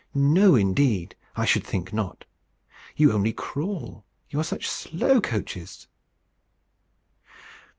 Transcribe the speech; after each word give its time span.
"No 0.15 0.55
indeed, 0.55 1.13
I 1.35 1.45
should 1.45 1.63
think 1.63 1.93
not. 1.93 2.25
You 2.95 3.11
only 3.11 3.33
crawl. 3.33 4.03
You 4.31 4.39
are 4.39 4.43
such 4.43 4.67
slow 4.67 5.21
coaches!" 5.21 5.85